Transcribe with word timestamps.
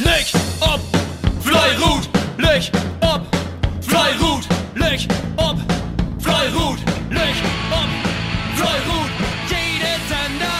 Leg 0.00 0.26
ob, 0.60 0.80
Fleirut, 1.40 2.08
leg 2.36 2.68
ob, 3.00 3.22
Fleirut, 3.80 4.44
leg 4.74 5.06
ob, 5.36 5.56
Fleirut, 6.18 6.78
leg 7.10 7.34
ob, 7.70 7.90
Fleirut. 8.56 9.10
Jede 9.48 9.94
Sender, 10.08 10.58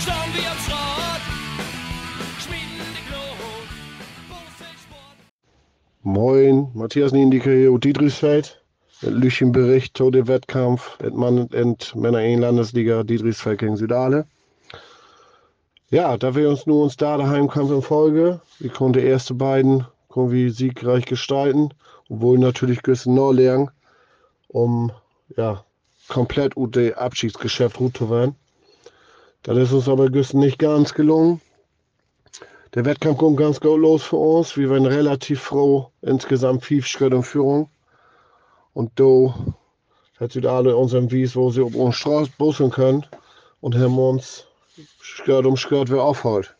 schauen 0.00 0.30
wir 0.32 0.50
am 0.50 0.58
Schrott, 0.64 1.22
schmieden 2.40 2.88
die 2.96 3.04
Glut. 3.10 3.68
Moin, 6.02 6.68
Matthias 6.72 7.12
Niendike 7.12 7.50
hier 7.50 7.78
Dietrichsfeld. 7.78 8.62
Mit 9.02 9.22
Lüchen 9.22 9.52
Bericht 9.52 9.98
zu 9.98 10.10
dem 10.10 10.28
Wettkampf 10.28 10.98
in 11.04 11.14
Mann 11.14 11.46
und 11.46 11.94
Männer 11.94 12.22
in 12.22 12.40
Landesliga 12.40 13.02
Dietrichsfeld 13.02 13.58
gegen 13.60 13.76
Südale. 13.76 14.26
Ja, 15.90 16.18
da 16.18 16.34
wir 16.34 16.50
uns 16.50 16.66
nur 16.66 16.82
uns 16.82 16.98
da 16.98 17.16
daheim 17.16 17.48
Kampf 17.48 17.70
in 17.70 17.80
Folge. 17.80 18.42
Wir 18.58 18.68
konnten 18.68 19.00
die 19.00 19.06
erste 19.06 19.32
beiden 19.32 19.86
wir 20.30 20.52
siegreich 20.52 21.06
gestalten, 21.06 21.72
obwohl 22.10 22.38
natürlich 22.38 22.82
Güssen 22.82 23.14
lernen, 23.32 23.70
um 24.48 24.92
ja 25.34 25.64
komplett 26.06 26.52
dem 26.56 26.92
Abschiedsgeschäft 26.92 27.78
gut 27.78 27.96
zu 27.96 28.10
werden. 28.10 28.34
Das 29.44 29.56
ist 29.56 29.72
uns 29.72 29.88
aber 29.88 30.10
Güssen 30.10 30.40
nicht 30.40 30.58
ganz 30.58 30.92
gelungen. 30.92 31.40
Der 32.74 32.84
Wettkampf 32.84 33.16
kommt 33.16 33.38
ganz 33.38 33.58
gut 33.58 33.80
los 33.80 34.02
für 34.02 34.16
uns. 34.16 34.58
Wir 34.58 34.68
waren 34.68 34.84
relativ 34.84 35.40
froh, 35.40 35.90
insgesamt 36.02 36.66
fünf 36.66 36.86
Schritte 36.86 37.16
in 37.16 37.22
Führung. 37.22 37.70
Und 38.74 38.90
da 38.96 39.34
hat 40.20 40.32
Südale 40.32 40.76
unseren 40.76 41.10
Wies, 41.10 41.34
wo 41.34 41.50
sie 41.50 41.62
auf 41.62 41.74
uns 41.74 41.96
Straße 41.96 42.30
bussen 42.36 42.70
können 42.70 43.06
und 43.62 43.74
haben 43.74 43.98
uns 43.98 44.47
Skirt 45.02 45.46
um 45.46 45.56
Skirt 45.56 45.90
wieder 45.90 46.04
aufholt. 46.04 46.54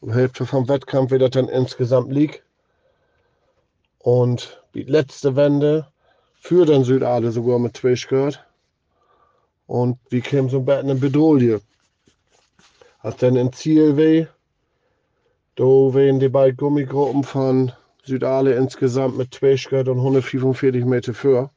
Um 0.00 0.12
Hälfte 0.12 0.46
vom 0.46 0.68
Wettkampf 0.68 1.10
wird 1.10 1.22
das 1.22 1.30
dann 1.30 1.48
insgesamt 1.48 2.12
liegt. 2.12 2.42
Und 3.98 4.62
die 4.74 4.82
letzte 4.82 5.36
Wende 5.36 5.88
führt 6.40 6.68
dann 6.68 6.84
Südale 6.84 7.30
sogar 7.32 7.58
mit 7.58 7.76
zwei 7.76 7.96
Skirt. 7.96 8.44
Und 9.66 9.98
wir 10.10 10.20
kämen 10.20 10.50
so 10.50 10.58
ein 10.58 10.64
bisschen 10.64 10.88
in 10.90 11.00
Bedrohung. 11.00 11.60
Als 12.98 13.16
dann 13.16 13.36
ein 13.36 13.52
Ziel 13.52 13.96
weh, 13.96 14.26
da 15.56 15.64
wären 15.64 16.20
die 16.20 16.28
beiden 16.28 16.56
Gummigruppen 16.56 17.22
von 17.22 17.72
Südale 18.04 18.54
insgesamt 18.54 19.16
mit 19.16 19.32
zwei 19.32 19.56
Skirt 19.56 19.88
und 19.88 19.98
145 19.98 20.84
Meter 20.84 21.14
für. 21.14 21.50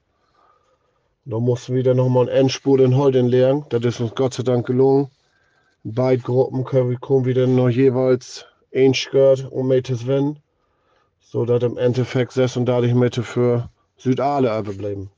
Da 1.26 1.40
mussten 1.40 1.76
wir 1.76 1.84
dann 1.84 1.98
nochmal 1.98 2.30
einen 2.30 2.38
Endspurt 2.38 2.80
in 2.80 2.96
Holden 2.96 3.28
lernen. 3.28 3.66
Das 3.70 3.84
ist 3.84 4.00
uns 4.00 4.16
Gott 4.16 4.36
sei 4.36 4.44
Dank 4.44 4.66
gelungen. 4.66 5.10
Beide 5.90 6.22
Gruppen 6.22 6.66
kommen 6.66 7.34
dann 7.34 7.56
noch 7.56 7.70
jeweils 7.70 8.46
ein 8.76 8.94
Skirt 8.94 9.50
um 9.50 9.70
Meter 9.70 9.94
gewinnen. 9.94 10.40
So 11.22 11.46
dass 11.46 11.64
im 11.64 11.78
Endeffekt 11.78 12.34
36 12.34 12.94
Meter 12.94 13.24
für 13.24 13.70
Südale 13.96 14.50
überbleiben. 14.60 15.10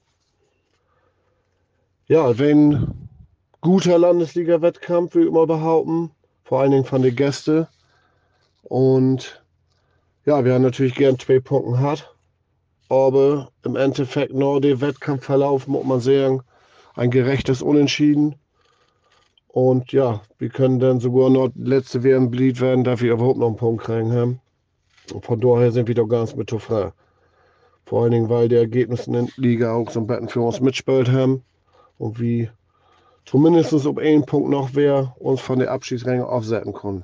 Ja, 2.06 2.38
wenn 2.38 2.94
guter 3.62 3.98
Landesliga-Wettkampf, 3.98 5.16
ich 5.16 5.32
mal 5.32 5.48
behaupten. 5.48 6.12
Vor 6.44 6.62
allen 6.62 6.70
Dingen 6.70 6.86
von 6.86 7.02
den 7.02 7.16
Gästen. 7.16 7.66
Und 8.62 9.44
ja, 10.24 10.46
wir 10.46 10.54
haben 10.54 10.62
natürlich 10.62 10.94
gern 10.94 11.18
zwei 11.18 11.40
Punkte 11.40 11.72
gehabt. 11.72 12.16
Aber 12.90 13.50
im 13.64 13.76
Endeffekt 13.76 14.36
nur 14.36 14.62
der 14.62 14.82
Wettkampfverlauf, 14.82 15.68
muss 15.68 15.84
man 15.86 16.00
sagen, 16.00 16.44
ein 16.94 17.10
gerechtes 17.10 17.64
Unentschieden. 17.64 18.36
Und 19.52 19.92
ja, 19.92 20.22
wir 20.38 20.50
können 20.50 20.80
dann 20.80 21.00
sogar 21.00 21.30
noch 21.32 21.50
letzte 21.56 22.04
WM 22.04 22.30
Bleed 22.30 22.62
werden, 22.62 22.84
da 22.84 23.00
wir 23.02 23.14
überhaupt 23.14 23.40
noch 23.40 23.48
einen 23.48 23.56
Punkt 23.56 23.84
kriegen 23.84 24.14
haben. 24.14 24.40
Von 25.22 25.42
daher 25.42 25.72
sind 25.72 25.88
wir 25.88 25.96
doch 25.96 26.08
ganz 26.08 26.36
mit 26.36 26.52
frei. 26.52 26.94
Vor 27.86 28.04
allen 28.04 28.12
Dingen, 28.12 28.30
weil 28.30 28.48
die 28.48 28.56
Ergebnisse 28.56 29.08
in 29.08 29.14
der 29.14 29.28
Liga 29.38 29.74
auch 29.74 29.90
so 29.90 30.00
ein 30.00 30.06
bisschen 30.06 30.30
für 30.30 30.42
uns 30.42 30.62
mitspielt 30.62 31.12
haben. 31.12 31.44
Und 31.98 32.20
wie 32.20 32.52
zumindest 33.26 33.74
auf 33.74 33.98
einen 33.98 34.26
Punkt 34.26 34.50
noch 34.50 34.70
wer 34.74 35.16
uns 35.18 35.42
von 35.42 35.58
der 35.58 35.72
Abschiedsränge 35.72 36.28
aufsetzen 36.28 36.74
können. 36.74 37.04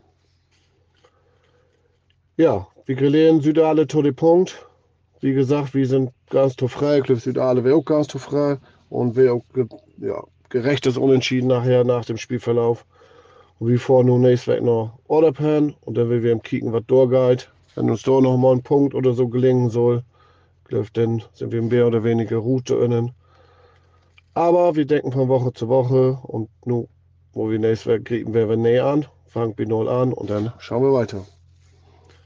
Ja, 2.38 2.68
wir 2.86 2.96
grillieren 2.96 3.42
Südale 3.42 3.88
zu 3.88 4.04
dem 4.04 4.16
Punkt. 4.16 4.68
Wie 5.20 5.34
gesagt, 5.34 5.74
wir 5.74 5.88
sind 5.88 6.12
ganz 6.30 6.56
zu 6.56 6.68
frei. 6.68 7.02
Cliff 7.02 7.24
Südale 7.24 7.64
wäre 7.64 7.76
auch 7.76 7.86
ganz 7.86 8.08
zu 8.08 8.20
frei. 8.20 8.60
Und 8.90 9.16
wäre 9.16 9.34
auch 9.34 9.44
ja, 9.98 10.24
gerechtes 10.56 10.98
Unentschieden 10.98 11.48
nachher 11.48 11.84
nach 11.84 12.06
dem 12.06 12.16
Spielverlauf. 12.16 12.86
Und 13.60 13.68
wie 13.68 13.78
vor 13.78 14.06
nun 14.06 14.22
nächstes 14.22 14.54
Weg 14.54 14.64
noch 14.64 14.98
Orderpan. 15.08 15.76
Und 15.82 15.98
dann 15.98 16.10
will 16.10 16.24
wir 16.24 16.32
im 16.32 16.42
Kicken, 16.42 16.72
was 16.72 16.86
durchgeht. 16.88 17.52
Wenn 17.76 17.90
uns 17.90 18.04
da 18.04 18.22
noch 18.22 18.38
mal 18.38 18.54
ein 18.54 18.64
Punkt 18.64 18.96
oder 18.96 19.12
so 19.12 19.28
gelingen 19.28 19.70
soll, 19.70 20.04
dann 20.94 21.24
sind 21.34 21.52
wir 21.52 21.62
mehr 21.62 21.88
oder 21.88 22.06
weniger 22.06 22.38
Route 22.38 22.76
innen. 22.76 23.12
Aber 24.34 24.78
wir 24.78 24.86
denken 24.86 25.12
von 25.12 25.28
Woche 25.28 25.52
zu 25.52 25.68
Woche. 25.68 26.20
Und 26.24 26.50
nun, 26.64 26.88
wo 27.34 27.50
wir 27.50 27.60
nächstes 27.60 27.92
Weg 27.92 28.06
kriegen, 28.06 28.34
wir 28.34 28.56
näher 28.56 28.86
an. 28.86 29.06
Fangen 29.28 29.58
wir 29.58 29.68
null 29.68 29.90
an 29.90 30.14
und 30.14 30.30
dann 30.30 30.54
schauen 30.60 30.84
wir 30.84 30.94
weiter. 30.94 31.26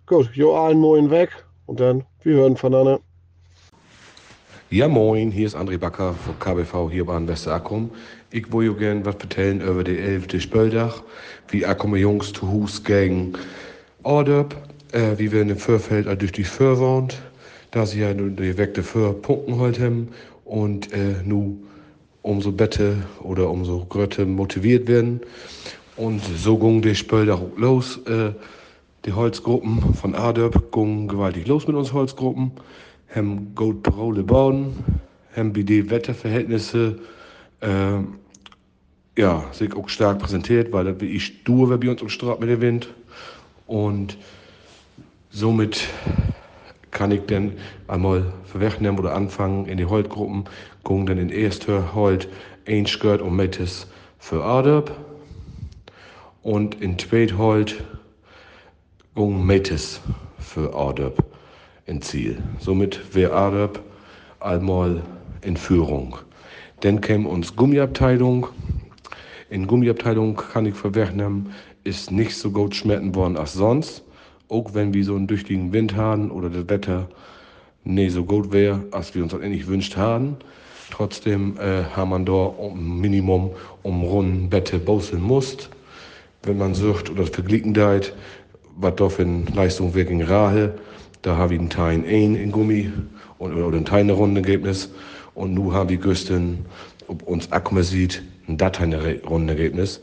Gut, 0.06 0.30
jo 0.36 0.56
allen 0.56 0.80
Moin 0.80 1.10
weg 1.10 1.32
und 1.66 1.80
dann, 1.80 2.06
wir 2.22 2.36
hören 2.36 2.58
voneinander. 2.58 3.00
Ja 4.72 4.88
moin, 4.88 5.32
hier 5.32 5.48
ist 5.48 5.56
André 5.56 5.80
Backer 5.80 6.14
von 6.14 6.38
KBV 6.38 6.92
hier 6.92 7.04
bei 7.04 7.28
Westerackrum. 7.28 7.90
Ich 8.30 8.54
euch 8.54 8.78
gerne 8.78 9.04
was 9.04 9.16
erzählen 9.16 9.62
über 9.62 9.84
die 9.84 9.98
11. 9.98 10.40
Spöldach, 10.40 11.02
wie 11.48 11.66
Akkumme 11.66 11.98
Jungs 11.98 12.34
zu 12.34 12.52
Hus 12.52 12.84
gegen 12.84 13.34
Orderb, 14.04 14.56
äh, 14.92 15.18
wie 15.18 15.32
wir 15.32 15.42
in 15.42 15.48
dem 15.48 15.58
Förfeld 15.58 16.06
all 16.06 16.18
durch 16.18 16.34
die 16.34 16.44
Föhr 16.44 16.78
wohnt, 16.78 17.20
da 17.72 17.88
sie 17.88 18.02
ja 18.02 18.14
nun 18.14 18.36
die 18.36 18.54
der 18.54 18.84
Föhr 18.84 19.20
Punkten 19.20 19.58
heute 19.58 19.86
haben 19.86 20.10
und 20.46 20.94
äh, 20.94 21.16
nu 21.26 21.58
umso 22.22 22.52
bette 22.52 22.98
oder 23.24 23.50
umso 23.50 23.88
grötter 23.90 24.28
motiviert 24.28 24.88
werden. 24.88 25.22
Und 25.96 26.22
so 26.38 26.60
ging 26.60 26.84
die 26.84 26.94
Spöldach 26.94 27.42
los. 27.58 27.98
Äh, 28.06 28.34
die 29.06 29.14
Holzgruppen 29.14 29.96
von 29.96 30.14
Adörp 30.14 30.72
gingen 30.72 31.08
gewaltig 31.08 31.48
los 31.48 31.66
mit 31.66 31.76
uns 31.76 31.92
Holzgruppen, 31.92 32.52
haben 33.16 33.56
gut 33.56 33.88
Rolle 33.96 34.24
bauen, 34.24 34.76
haben 35.36 35.56
wie 35.56 35.64
die 35.64 35.90
Wetterverhältnisse 35.90 37.00
äh, 37.62 38.00
ja, 39.18 39.46
sich 39.52 39.74
auch 39.76 39.90
stark 39.90 40.20
präsentiert, 40.20 40.72
weil 40.72 40.86
das 40.86 41.02
wie 41.02 41.08
ich 41.16 41.26
stur 41.26 41.78
bei 41.78 41.90
uns 41.90 42.02
und 42.02 42.10
Straat 42.10 42.40
mit 42.40 42.50
dem 42.50 42.62
Wind. 42.62 42.94
Und 43.68 44.18
somit 45.30 45.88
kann 46.92 47.12
ich 47.12 47.22
dann 47.28 47.54
einmal 47.88 48.34
verwechseln 48.46 48.98
oder 48.98 49.14
anfangen 49.14 49.66
in 49.66 49.78
die 49.78 49.86
Holzgruppen, 49.86 50.46
gingen 50.84 51.06
dann 51.06 51.18
in 51.18 51.30
erster 51.30 51.94
Holt 51.94 52.28
ein 52.68 52.86
Skirt 52.86 53.22
und 53.22 53.36
Mettes 53.36 53.88
für 54.18 54.44
Adörp 54.44 54.92
und 56.42 56.82
in 56.82 56.98
zweit 56.98 57.38
Holt 57.38 57.84
Gung 59.16 59.46
Metis 59.46 60.00
für 60.40 60.74
Adep 60.74 61.29
in 61.90 62.02
Ziel. 62.02 62.38
Somit 62.60 63.16
wäre 63.16 63.34
Adep 63.34 63.82
einmal 64.40 65.02
in 65.42 65.58
Führung. 65.58 66.18
Dann 66.82 67.02
käme 67.02 67.28
uns 67.28 67.56
Gummiabteilung. 67.56 68.48
In 69.50 69.68
Gummiabteilung 69.68 70.36
kann 70.36 70.66
ich 70.66 70.76
verwechseln, 70.76 71.54
ist 71.84 72.12
nicht 72.12 72.38
so 72.38 72.52
gut 72.52 72.76
schmecken 72.76 73.16
worden 73.16 73.36
als 73.36 73.54
sonst. 73.54 74.04
Auch 74.48 74.74
wenn 74.74 74.94
wir 74.94 75.04
so 75.04 75.16
einen 75.16 75.28
tüchtigen 75.28 75.74
Wind 75.74 75.96
haben 75.96 76.32
oder 76.32 76.50
das 76.50 76.70
Wetter 76.70 77.10
nicht 77.84 78.14
so 78.14 78.24
gut 78.24 78.52
wäre, 78.52 78.84
als 78.92 79.16
wir 79.16 79.24
uns 79.24 79.32
das 79.32 79.42
eigentlich 79.42 79.68
wünscht 79.68 79.98
haben. 79.98 80.38
Trotzdem 80.92 81.58
äh, 81.58 81.84
haben 81.96 82.10
man 82.10 82.26
da 82.26 82.34
um 82.34 83.00
Minimum 83.00 83.52
um 83.84 84.04
runden 84.04 84.50
Bette 84.50 84.80
bauseln 84.80 85.22
muss. 85.22 85.70
Wenn 86.44 86.58
man 86.58 86.74
sucht 86.74 87.10
oder 87.10 87.26
verglichen 87.26 87.74
deit, 87.74 88.14
was 88.78 89.14
für 89.14 89.24
eine 89.24 89.44
Leistung 89.54 89.94
wir 89.94 90.06
gegen 90.06 90.24
Rahe. 90.24 90.76
Da 91.22 91.36
habe 91.36 91.56
ich 91.56 91.60
einen 91.60 91.70
Teil 91.70 92.06
1 92.06 92.38
in 92.40 92.52
Gummi 92.52 92.92
und, 93.38 93.54
oder 93.54 93.76
einen 93.76 93.86
Teil 93.86 94.02
eine 94.02 94.14
Rundenergebnis. 94.14 94.90
Und 95.36 95.54
nun 95.54 95.74
habe 95.74 95.94
ich 95.94 96.02
gestern, 96.02 96.66
ob 97.08 97.24
uns 97.24 97.52
Akkume 97.52 97.84
sieht, 97.84 98.24
ein 98.48 98.58
Datei 98.58 99.20
Rundenergebnis. 99.26 100.02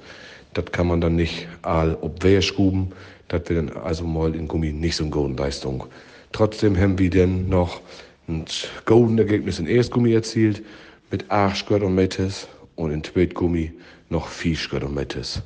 Das 0.52 0.66
kann 0.72 0.86
man 0.86 1.00
dann 1.00 1.16
nicht 1.16 1.48
all 1.62 1.96
ob 2.00 2.22
wer 2.22 2.42
schuben. 2.42 2.92
Das 3.28 3.48
wird 3.48 3.70
dann 3.70 3.76
also 3.82 4.04
mal 4.04 4.34
in 4.34 4.46
Gummi 4.46 4.72
nicht 4.72 4.96
so 4.96 5.04
eine 5.04 5.10
gute 5.10 5.42
Leistung. 5.42 5.84
Trotzdem 6.32 6.78
haben 6.78 6.98
wir 6.98 7.10
dann 7.10 7.48
noch 7.48 7.80
ein 8.28 8.44
golden 8.84 9.18
Ergebnis 9.18 9.58
in 9.58 9.66
Erstgummi 9.66 10.12
erzielt 10.12 10.62
mit 11.10 11.30
8 11.30 11.56
Skirt 11.56 11.82
und 11.82 12.90
in 12.90 13.04
Zweitgummi 13.04 13.72
noch 14.10 14.28
4 14.28 14.56
Skirt 14.56 14.84
und 14.84 14.94
Mettes. 14.94 15.42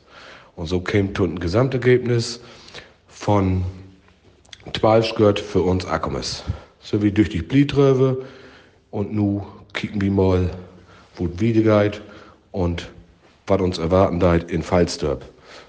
Und 0.57 0.67
so 0.67 0.81
käme 0.81 1.11
ein 1.17 1.39
Gesamtergebnis 1.39 2.41
von 3.09 3.65
12 4.73 5.15
gehört 5.15 5.41
für 5.41 5.63
uns 5.63 5.87
Akkumes. 5.87 6.45
So 6.81 7.03
wie 7.03 7.13
durch 7.13 7.29
die 7.29 7.43
Blietröwe 7.43 8.25
und 8.91 9.13
nu 9.13 9.47
kicken 9.73 10.01
wir 10.01 10.11
mal, 10.11 10.51
wo 11.17 11.27
geht 11.27 12.03
und 12.53 12.91
was 13.47 13.61
uns 13.61 13.79
erwarten 13.79 14.21
deit 14.21 14.51
in 14.51 14.63
Falsterb. 14.63 15.25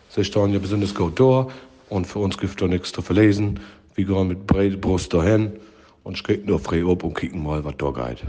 Sie 0.09 0.23
stehen 0.23 0.53
ja 0.53 0.59
besonders 0.59 0.93
gut 0.93 1.19
da, 1.19 1.47
Und 1.91 2.07
für 2.07 2.19
uns 2.19 2.37
gibt 2.37 2.61
es 2.61 2.67
nichts 2.69 2.93
zu 2.93 3.01
verlesen. 3.01 3.59
Wir 3.95 4.05
gehen 4.05 4.29
mit 4.29 4.47
breiter 4.47 4.77
Brust 4.77 5.13
dahin 5.13 5.51
und 6.03 6.17
schicken 6.17 6.47
nur 6.47 6.57
frei 6.57 6.85
ab 6.85 7.03
und 7.03 7.15
kicken 7.15 7.43
mal, 7.43 7.65
was 7.65 7.75
da 7.77 7.91
geht. 7.91 8.23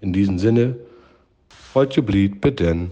In 0.00 0.14
diesem 0.14 0.38
Sinne, 0.38 0.74
heute 1.74 2.00
blieb, 2.00 2.40
bitte. 2.40 2.88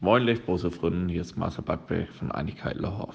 Moin, 0.00 0.22
Lichtbose 0.22 0.70
Freunde, 0.70 1.12
hier 1.12 1.20
ist 1.20 1.36
Marcel 1.36 1.62
Backberg 1.62 2.08
von 2.18 2.32
Einigkeit 2.32 2.76
Lahorf. 2.76 3.14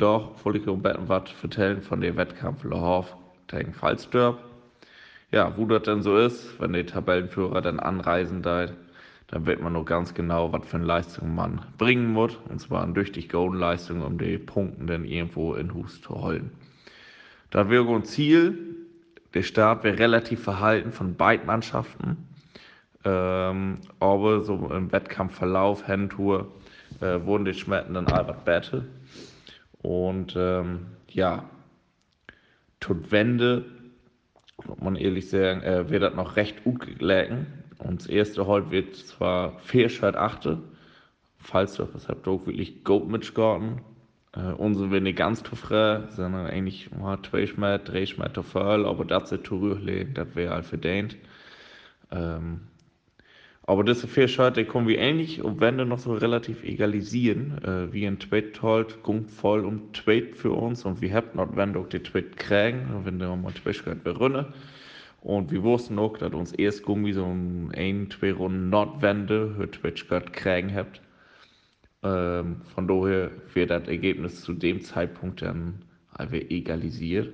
Wollte 0.00 0.58
ich 0.58 0.66
um 0.66 0.82
was 0.82 1.22
erzählen 1.42 1.82
von 1.82 2.00
dem 2.00 2.16
Wettkampf 2.16 2.64
Lahorf 2.64 3.14
gegen 3.46 3.74
Falsdörp. 3.74 4.38
Ja, 5.30 5.54
wo 5.56 5.66
das 5.66 5.82
denn 5.82 6.00
so 6.00 6.16
ist, 6.16 6.58
wenn 6.58 6.72
der 6.72 6.86
Tabellenführer 6.86 7.60
dann 7.60 7.78
anreisen 7.78 8.40
da, 8.40 8.68
dann 9.28 9.44
wird 9.44 9.60
man 9.60 9.74
noch 9.74 9.84
ganz 9.84 10.14
genau, 10.14 10.50
was 10.50 10.66
für 10.66 10.76
eine 10.76 10.86
Leistung 10.86 11.34
man 11.34 11.60
bringen 11.76 12.10
muss. 12.10 12.38
Und 12.48 12.58
zwar 12.58 12.82
eine 12.82 12.94
durch 12.94 13.12
die 13.12 13.28
Golden-Leistung, 13.28 14.00
um 14.00 14.16
die 14.16 14.38
Punkte 14.38 14.86
dann 14.86 15.04
irgendwo 15.04 15.54
in 15.54 15.74
Hus 15.74 16.00
zu 16.00 16.14
holen. 16.14 16.52
Da 17.50 17.68
wäre 17.68 17.86
ein 17.94 18.04
Ziel, 18.04 18.56
der 19.34 19.42
Start 19.42 19.84
wäre 19.84 19.98
relativ 19.98 20.42
verhalten 20.42 20.92
von 20.92 21.16
beiden 21.16 21.46
Mannschaften. 21.46 22.16
Ähm, 23.04 23.78
aber 24.00 24.40
so 24.40 24.70
im 24.72 24.90
Wettkampfverlauf, 24.90 25.86
Handtour, 25.86 26.48
äh, 27.02 27.20
wurden 27.26 27.44
die 27.44 27.52
Schmetten 27.52 27.92
dann 27.92 28.06
Albert 28.06 28.46
Battle. 28.46 28.86
Und 29.82 30.34
ähm, 30.36 30.86
ja, 31.08 31.48
tut 32.80 33.10
Wende, 33.10 33.64
muss 34.64 34.80
man 34.80 34.96
ehrlich 34.96 35.28
sagen, 35.28 35.62
äh, 35.62 35.90
wird 35.90 36.02
das 36.02 36.14
noch 36.14 36.36
recht 36.36 36.64
gut 36.64 36.98
gelegen. 36.98 37.46
Und 37.78 38.00
das 38.00 38.06
erste 38.06 38.46
Halt 38.46 38.70
wird 38.70 38.94
zwar 38.96 39.58
Schalt 39.88 40.16
achte, 40.16 40.58
falls 41.38 41.74
du 41.74 41.84
das 41.84 42.08
habt 42.08 42.28
auch 42.28 42.46
wirklich 42.46 42.84
gut 42.84 43.08
mitgegangen. 43.08 43.80
Äh, 44.34 44.52
unsere 44.52 44.90
werden 44.90 45.04
nicht 45.04 45.18
ganz 45.18 45.42
zu 45.42 45.56
frei, 45.56 46.04
sondern 46.10 46.46
eigentlich 46.46 46.90
mal 46.92 47.18
zwei 47.22 47.46
Schmetter, 47.46 47.92
drei 47.92 48.06
Schmetter 48.06 48.42
voll, 48.42 48.86
aber 48.86 49.04
das 49.04 49.32
ist 49.32 49.46
zu 49.46 49.60
rührlich, 49.60 50.14
das 50.14 50.34
wäre 50.34 50.54
halt 50.54 50.64
verdient. 50.64 51.16
Ähm, 52.10 52.60
aber 53.64 53.84
diese 53.84 54.08
vier 54.08 54.26
Schritte 54.26 54.64
kommen 54.64 54.88
wir 54.88 54.98
ähnlich 54.98 55.42
und 55.42 55.60
werden 55.60 55.88
noch 55.88 55.98
so 55.98 56.14
relativ 56.14 56.64
egalisieren. 56.64 57.62
Äh, 57.62 57.92
wie 57.92 58.06
ein 58.06 58.18
Tweet 58.18 58.60
halt, 58.62 59.02
kommt 59.02 59.30
voll 59.30 59.64
um 59.64 59.92
Tweet 59.92 60.36
für 60.36 60.50
uns 60.50 60.84
und 60.84 61.00
wir 61.00 61.12
haben 61.14 61.28
noch, 61.34 61.56
wenn 61.56 61.76
auch 61.76 61.88
die 61.88 62.00
Tweet 62.00 62.36
kriegen, 62.36 62.88
wenn 63.04 63.20
wir 63.20 63.34
mal 63.36 63.52
Tweet 63.52 63.84
gehört 63.84 64.02
berunnen. 64.02 64.46
Und 65.20 65.52
wir 65.52 65.62
wussten 65.62 66.00
auch, 66.00 66.18
dass 66.18 66.32
uns 66.32 66.52
erst 66.52 66.82
Gummi 66.82 67.12
so 67.12 67.24
ein, 67.24 68.08
zwei 68.10 68.32
Runden 68.32 68.70
Nordwende 68.70 69.54
für 69.56 69.70
Twitch 69.70 70.08
gehört 70.08 70.32
kriegen 70.32 70.74
habt. 70.74 71.00
Ähm, 72.02 72.56
von 72.74 72.88
daher 72.88 73.30
wird 73.54 73.70
das 73.70 73.86
Ergebnis 73.86 74.42
zu 74.42 74.52
dem 74.52 74.80
Zeitpunkt 74.80 75.42
dann 75.42 75.84
einfach 76.12 76.38
egalisiert 76.50 77.32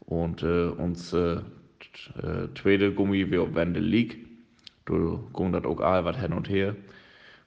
und 0.00 0.42
äh, 0.42 0.66
uns 0.66 1.14
äh, 1.14 1.36
äh, 1.36 2.48
zweite 2.54 2.92
Gummi 2.92 3.30
wie 3.30 3.38
auf 3.38 3.54
Wende 3.54 3.80
liegt 3.80 4.29
du 4.90 5.30
ging 5.34 5.52
das 5.52 5.64
auch 5.64 5.80
all 5.80 6.04
was 6.04 6.18
hin 6.18 6.32
und 6.32 6.48
her. 6.48 6.76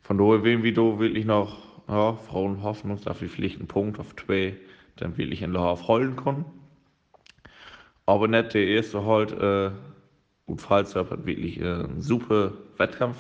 Von 0.02 0.18
daher 0.18 0.44
werden 0.44 0.64
wir 0.64 0.74
da 0.74 1.00
wirklich 1.00 1.26
noch, 1.26 1.58
ja, 1.88 2.14
Frauen 2.14 2.64
hoffen 2.64 2.92
uns, 2.92 3.02
dass 3.04 3.22
wir 3.22 3.30
vielleicht 3.30 3.60
einen 3.60 3.68
Punkt 3.68 4.00
auf 4.00 4.16
zwei 4.16 4.56
dann 4.96 5.18
wirklich 5.18 5.42
in 5.42 5.54
Lauf 5.54 5.88
holen 5.88 6.16
können. 6.16 6.46
Aber 8.06 8.28
nicht 8.28 8.54
der 8.54 8.68
erste 8.68 9.06
halt, 9.06 9.32
äh, 9.32 9.72
gut, 10.46 10.62
Fallstab 10.62 11.10
hat 11.10 11.26
wirklich 11.26 11.60
äh, 11.60 11.64
einen 11.64 12.02
super 12.02 12.54
Wettkampf 12.78 13.18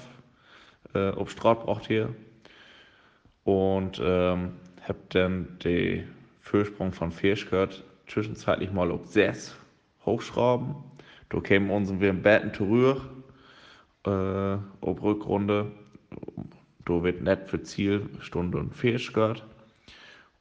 äh, 0.93 1.11
auf 1.11 1.31
Straat 1.31 1.63
braucht 1.63 1.87
hier. 1.87 2.13
Und 3.45 4.01
ähm, 4.03 4.53
hab 4.87 5.09
dann 5.09 5.57
den 5.63 6.09
Fürsprung 6.41 6.91
von 6.91 7.11
Fisch 7.11 7.45
gehört, 7.49 7.83
zwischenzeitlich 8.07 8.71
mal 8.71 8.91
auf 8.91 9.05
6 9.07 9.55
hochschrauben. 10.05 10.75
Da 11.29 11.39
kämen 11.39 11.71
uns 11.71 11.91
wir 11.99 12.09
im 12.09 12.21
Betten 12.21 12.53
zurück 12.53 13.01
äh, 14.05 14.57
ob 14.81 15.01
Rückrunde. 15.01 15.71
Da 16.85 17.03
wird 17.03 17.21
nicht 17.21 17.50
für 17.50 17.61
Ziel 17.63 18.09
Stunde 18.19 18.57
und 18.57 18.79
gehört. 18.79 19.45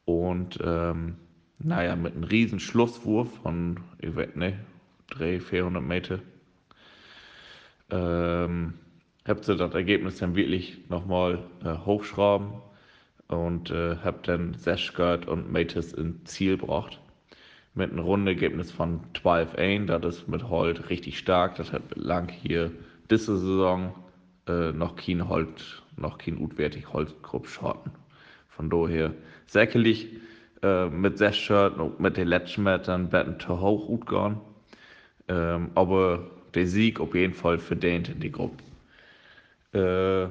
Und 0.05 0.59
ähm, 0.63 1.17
naja, 1.59 1.95
mit 1.95 2.15
einem 2.15 2.25
riesen 2.25 2.59
Schlusswurf 2.59 3.29
von, 3.43 3.79
ich 3.99 4.15
weiß 4.15 4.35
nicht, 4.35 4.57
300, 5.11 5.43
400 5.43 5.83
Meter, 5.83 6.19
ähm, 7.91 8.75
habt 9.27 9.49
ihr 9.49 9.55
das 9.55 9.75
Ergebnis 9.75 10.19
dann 10.19 10.35
wirklich 10.35 10.89
nochmal 10.89 11.39
äh, 11.65 11.75
hochschrauben 11.87 12.55
und 13.29 13.71
äh, 13.71 13.97
habt 14.03 14.29
dann 14.29 14.55
Seschgard 14.55 15.27
und 15.29 15.53
Matis 15.53 15.93
ins 15.93 16.25
Ziel 16.25 16.57
gebracht. 16.57 17.01
Mit 17.75 17.91
einem 17.91 18.01
Rundenergebnis 18.01 18.71
von 18.71 19.01
12-1, 19.15 19.87
das 19.87 20.17
ist 20.17 20.29
mit 20.29 20.49
Holt 20.49 20.91
richtig 20.91 21.19
stark, 21.19 21.55
das 21.57 21.73
hat 21.73 21.83
lang 21.97 22.31
hier 22.31 22.73
diese 23.13 23.37
Saison 23.37 23.95
äh, 24.49 24.73
noch 24.73 24.97
kein 24.97 25.29
Holz, 25.29 25.83
noch 25.97 26.19
kein 26.19 26.39
utwertig 26.39 26.93
Holzgrupp 26.93 27.47
schotten. 27.47 27.93
Von 28.49 28.71
daher 28.71 29.13
sicherlich 29.47 30.09
äh, 30.63 30.89
mit 30.89 31.19
sechs 31.19 31.37
Shirt 31.37 31.79
und 31.79 32.01
mit 32.01 32.17
den 32.17 32.29
letzten 32.29 32.63
Metern 32.63 33.13
werden 33.13 33.39
zu 33.39 33.61
hoch 33.61 33.87
gut 33.87 34.07
gehen. 34.07 34.41
Ähm, 35.29 35.71
aber 35.75 36.31
der 36.55 36.67
Sieg 36.67 37.01
auf 37.01 37.15
jeden 37.15 37.35
Fall 37.35 37.59
verdient 37.59 38.09
in 38.09 38.21
die 38.21 38.33
Gruppe. 38.33 38.63
Äh, 39.75 40.29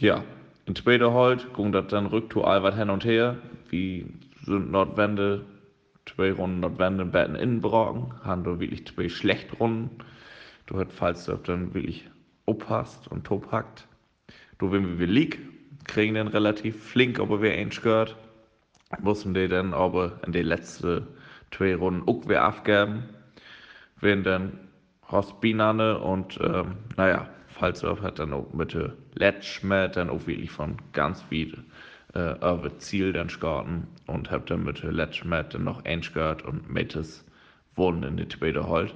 ja, 0.00 0.24
in 0.66 0.74
zweiter 0.76 1.12
Halt 1.12 1.52
ging 1.54 1.72
das 1.72 1.88
dann 1.88 2.06
rücktour 2.06 2.46
allweit 2.46 2.76
hin 2.76 2.90
und 2.90 3.04
her. 3.04 3.38
Wie 3.70 4.06
sind 4.42 4.70
Nordwende, 4.70 5.44
zwei 6.06 6.32
Runden 6.32 6.60
Nordwende 6.60 7.02
in 7.04 7.10
Betten 7.10 7.34
Innenbrocken, 7.34 8.14
haben 8.24 8.44
da 8.44 8.58
wirklich 8.58 8.86
zwei 8.86 9.08
schlechte 9.08 9.56
Runden. 9.56 9.90
Du 10.66 10.76
hört 10.76 10.92
Falsdorf 10.92 11.42
dann 11.42 11.74
wirklich 11.74 12.08
oppasst 12.50 13.08
und 13.08 13.24
tophackt. 13.24 13.86
Du, 14.58 14.72
wenn 14.72 14.98
wir 14.98 15.06
lieg, 15.06 15.38
kriegen 15.84 16.14
den 16.14 16.28
relativ 16.28 16.82
flink, 16.82 17.20
aber 17.20 17.40
wir 17.40 17.52
eins 17.52 17.80
gehört. 17.80 18.16
Mussten 19.00 19.34
die 19.34 19.48
dann 19.48 19.72
aber 19.72 20.20
in 20.26 20.32
den 20.32 20.46
letzten 20.46 21.06
zwei 21.50 21.74
Runden 21.74 22.08
auch 22.08 22.28
wieder 22.28 22.42
abgeben. 22.42 23.04
Wenn 24.00 24.24
dann 24.24 24.58
Horst 25.10 25.40
Binane 25.40 25.98
und, 25.98 26.38
ähm, 26.42 26.76
naja, 26.96 27.28
Falsdorf 27.48 28.00
hat 28.02 28.18
dann 28.18 28.32
auch 28.32 28.52
mit 28.52 28.74
der 28.74 28.94
Letschmet 29.14 29.96
dann 29.96 30.10
auch 30.10 30.26
wirklich 30.26 30.50
von 30.50 30.76
ganz 30.92 31.22
viel 31.22 31.64
äh, 32.14 32.70
Ziel 32.78 33.12
dann 33.12 33.28
starten 33.28 33.86
und 34.06 34.30
hab 34.30 34.46
dann 34.46 34.64
mit 34.64 34.82
der 34.82 34.92
Letschmet 34.92 35.54
dann 35.54 35.64
noch 35.64 35.84
eins 35.84 36.12
gehört 36.12 36.44
und 36.44 36.70
Mettes 36.70 37.24
wurden 37.76 38.02
in 38.02 38.16
die 38.16 38.28
zweite 38.28 38.68
Halt. 38.68 38.94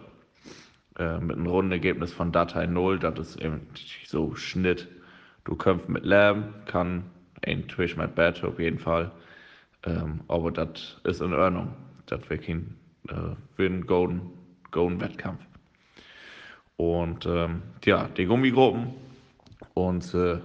Äh, 0.99 1.19
mit 1.19 1.37
einem 1.37 1.47
Rundenergebnis 1.47 2.13
von 2.13 2.31
Datei 2.31 2.67
0, 2.67 3.01
das 3.01 3.19
ist 3.19 3.41
eben 3.41 3.67
so 4.07 4.35
Schnitt. 4.37 4.89
Du 5.45 5.57
kämpfst 5.57 5.89
mit 5.89 6.05
Lärm, 6.05 6.55
kann 6.67 7.05
ein 7.43 7.67
Twitch 7.67 7.97
mit 7.97 8.15
Bett 8.15 8.43
auf 8.45 8.59
jeden 8.59 8.79
Fall. 8.79 9.11
Ähm, 9.85 10.21
aber 10.29 10.53
das 10.53 11.01
ist 11.05 11.21
in 11.21 11.35
Ordnung. 11.35 11.75
Das 12.07 12.21
wäre 12.31 12.41
kein 12.41 12.77
äh, 13.09 13.35
Win, 13.57 13.87
Golden, 13.87 14.31
Golden 14.71 15.01
Wettkampf. 15.01 15.41
Und 16.77 17.27
ähm, 17.27 17.63
ja, 17.85 18.09
die 18.17 18.27
Gummigruppen. 18.27 18.95
Und 19.75 20.15
äh, 20.15 20.39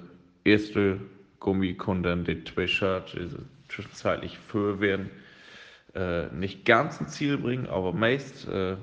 erste 0.43 0.99
Gummikunden, 1.39 2.25
die 2.25 2.43
Twitch-Shirt, 2.43 3.15
zwischenzeitlich 3.67 4.39
für 4.39 4.81
werden, 4.81 5.11
äh, 5.93 6.27
nicht 6.27 6.65
ganz 6.65 6.99
ein 6.99 7.07
Ziel 7.07 7.37
bringen, 7.37 7.67
aber 7.67 7.93
meist 7.93 8.47
äh, 8.47 8.77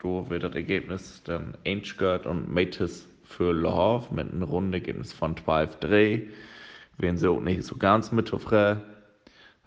da 0.00 0.30
wird 0.30 0.44
das 0.44 0.54
Ergebnis 0.54 1.22
dann 1.24 1.56
Aingeard 1.66 2.26
und 2.26 2.52
Matis 2.52 3.08
für 3.24 3.52
Love 3.52 4.14
mit 4.14 4.32
einem 4.32 4.42
Rundenergebnis 4.42 5.12
von 5.12 5.34
12-3. 5.34 6.28
Wenn 6.98 7.16
sie 7.16 7.28
auch 7.28 7.40
nicht 7.40 7.64
so 7.64 7.76
ganz 7.76 8.12
mitzufrieden. 8.12 8.82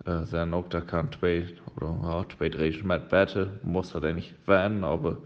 Äh, 0.06 0.26
sein 0.26 0.54
auch 0.54 0.68
da 0.70 0.82
kann 0.82 1.12
2 1.12 1.46
oder 1.76 2.00
ja, 2.04 2.22
2-3 2.22 2.84
mit 2.84 3.10
Bette, 3.10 3.60
muss 3.64 3.94
er 3.94 4.14
nicht 4.14 4.34
werden, 4.48 4.84
aber 4.84 5.18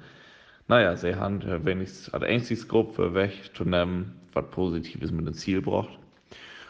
naja, 0.67 0.97
sie 0.97 1.15
haben 1.15 1.41
äh, 1.41 1.63
wenigstens 1.63 2.13
als 2.13 2.23
einziges 2.23 2.67
Gruppe 2.67 3.13
wegzunehmen, 3.13 4.13
was 4.33 4.49
Positives 4.51 5.11
mit 5.11 5.27
dem 5.27 5.33
Ziel 5.33 5.61
braucht. 5.61 5.97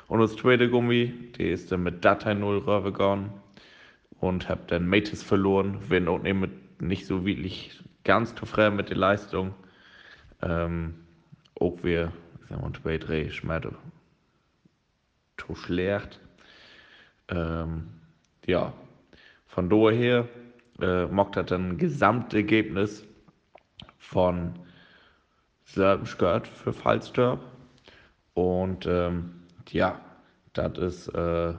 Und 0.08 0.20
das 0.20 0.36
zweite 0.36 0.70
Gummi, 0.70 1.13
die 1.38 1.50
ist 1.50 1.72
dann 1.72 1.82
mit 1.84 2.06
Datei 2.06 2.36
0 2.36 2.60
rübergegangen 2.60 3.32
und 4.20 4.50
hab 4.50 4.68
dann 4.68 4.88
Matis 4.88 5.24
verloren, 5.24 5.80
wenn 5.88 6.08
auch 6.08 6.22
nicht, 6.22 6.36
mit, 6.36 6.82
nicht 6.82 7.08
so 7.08 7.25
wirklich 7.25 7.82
ganz 8.05 8.33
zufrieden 8.35 8.77
mit 8.77 8.89
der 8.89 8.97
Leistung. 8.97 9.53
Ähm, 10.41 10.95
auch 11.59 11.83
wir, 11.83 12.13
sagen 12.47 12.62
wir, 12.63 12.81
zwei, 12.81 12.97
drei 12.97 13.29
Schmetter 13.29 13.74
zu 15.38 15.55
schlecht. 15.55 16.21
Ähm, 17.27 17.88
ja, 18.45 18.74
von 19.47 19.69
daher 19.69 20.29
äh, 20.79 21.05
macht 21.07 21.35
das 21.35 21.51
ein 21.51 21.77
Gesamtergebnis 21.77 23.05
von 23.97 24.59
Serbenskirt 25.65 26.47
für 26.47 26.71
Falsdorp. 26.71 27.43
Und 28.33 28.85
ähm, 28.85 29.43
ja, 29.69 30.00
das 30.53 30.77
ist 30.77 31.07
äh, 31.09 31.53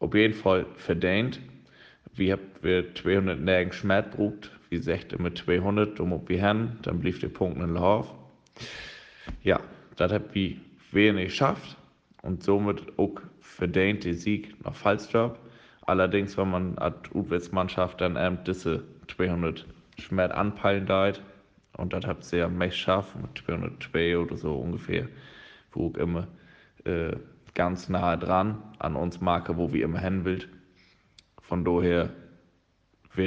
auf 0.00 0.14
jeden 0.14 0.34
Fall 0.34 0.66
verdient. 0.76 1.40
Wir 2.12 2.34
haben 2.34 2.94
200 2.94 3.40
Nägen 3.40 3.72
Schmerz 3.72 4.14
wie 4.70 4.76
gesagt, 4.76 5.18
mit 5.18 5.36
200, 5.36 6.00
um 6.00 6.12
ob 6.12 6.28
wir 6.28 6.42
haben, 6.42 6.78
dann 6.82 7.00
blieb 7.00 7.20
der 7.20 7.28
Punkt 7.28 7.58
in 7.58 7.74
Lauf. 7.74 8.14
Ja, 9.42 9.60
das 9.96 10.12
hat 10.12 10.34
wir 10.34 10.56
wenig 10.92 11.26
geschafft 11.26 11.76
und 12.22 12.42
somit 12.42 12.98
auch 12.98 13.20
verdient 13.40 14.04
den 14.04 14.14
Sieg 14.14 14.54
nach 14.64 14.74
Fallstab. 14.74 15.38
Allerdings, 15.82 16.38
wenn 16.38 16.50
man 16.50 16.78
als 16.78 16.96
Utwärtsmannschaft 17.12 18.00
dann 18.00 18.16
eben 18.16 18.38
diese 18.44 18.84
200 19.08 19.66
Schmerz 19.98 20.32
anpeilen 20.32 20.86
deit, 20.86 21.20
und 21.76 21.92
das 21.92 22.06
hat 22.06 22.24
sehr 22.24 22.48
mächtig 22.48 22.80
geschafft, 22.80 23.16
mit 23.20 23.38
202 23.38 24.18
oder 24.18 24.36
so 24.36 24.54
ungefähr, 24.54 25.08
wo 25.72 25.90
ich 25.90 25.96
immer 25.96 26.28
äh, 26.84 27.16
ganz 27.54 27.88
nahe 27.88 28.18
dran 28.18 28.62
an 28.78 28.96
uns 28.96 29.20
Marke, 29.20 29.56
wo 29.56 29.72
wir 29.72 29.84
immer 29.84 29.98
hin 29.98 30.24
will. 30.24 30.46
Von 31.40 31.64
daher 31.64 32.10